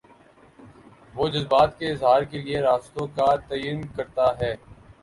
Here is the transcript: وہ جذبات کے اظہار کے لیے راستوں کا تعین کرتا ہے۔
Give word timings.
وہ 1.13 1.27
جذبات 1.27 1.77
کے 1.79 1.91
اظہار 1.91 2.21
کے 2.23 2.41
لیے 2.41 2.61
راستوں 2.61 3.07
کا 3.15 3.35
تعین 3.47 3.87
کرتا 3.87 4.31
ہے۔ 4.41 4.53